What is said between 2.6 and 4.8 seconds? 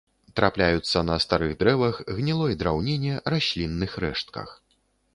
драўніне, раслінных рэштках.